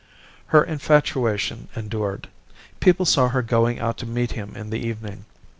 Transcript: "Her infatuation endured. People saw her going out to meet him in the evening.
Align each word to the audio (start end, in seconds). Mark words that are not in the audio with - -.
"Her 0.47 0.63
infatuation 0.63 1.67
endured. 1.75 2.27
People 2.79 3.05
saw 3.05 3.27
her 3.29 3.43
going 3.43 3.79
out 3.79 3.99
to 3.99 4.07
meet 4.07 4.31
him 4.31 4.55
in 4.55 4.71
the 4.71 4.79
evening. 4.79 5.25